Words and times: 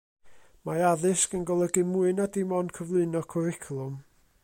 Mae 0.69 0.79
addysg 0.91 1.35
yn 1.39 1.43
golygu 1.51 1.85
mwy 1.91 2.17
na 2.21 2.27
dim 2.39 2.57
ond 2.63 2.77
cyflwyno 2.79 3.23
cwricwlwm. 3.35 3.95